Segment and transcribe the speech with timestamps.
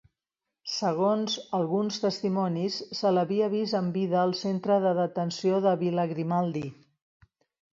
[0.75, 6.65] Segons alguns testimonis, se l'havia vist amb vida al centre de detenció de Vila Grimaldi.